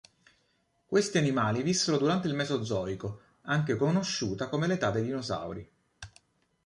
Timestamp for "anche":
3.41-3.75